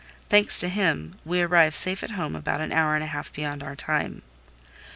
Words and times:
Thanks 0.29 0.59
to 0.61 0.67
him, 0.67 1.19
we 1.23 1.41
arrived 1.43 1.75
safe 1.75 2.01
at 2.03 2.09
home 2.17 2.35
about 2.35 2.59
an 2.59 2.73
hour 2.73 2.95
and 2.95 3.03
a 3.03 3.05
half 3.05 3.31
beyond 3.31 3.61
our 3.61 3.75
time. 3.75 4.23